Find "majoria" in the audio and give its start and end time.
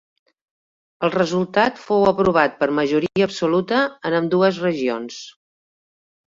2.81-3.29